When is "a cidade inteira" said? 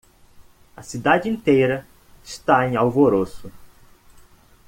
0.75-1.85